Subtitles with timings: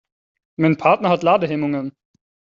[0.57, 1.91] Mein Partner hat Ladehemmungen.